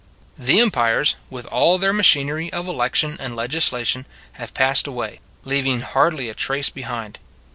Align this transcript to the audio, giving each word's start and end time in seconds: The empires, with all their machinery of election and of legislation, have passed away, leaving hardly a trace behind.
The 0.35 0.59
empires, 0.59 1.15
with 1.29 1.45
all 1.45 1.77
their 1.77 1.93
machinery 1.93 2.51
of 2.51 2.67
election 2.67 3.17
and 3.19 3.33
of 3.33 3.37
legislation, 3.37 4.07
have 4.33 4.55
passed 4.55 4.87
away, 4.87 5.19
leaving 5.43 5.81
hardly 5.81 6.27
a 6.27 6.33
trace 6.33 6.71
behind. 6.71 7.19